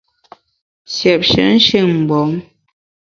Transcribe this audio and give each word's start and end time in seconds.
Siépshe 0.93 1.41
nshin-mgbom! 1.55 2.31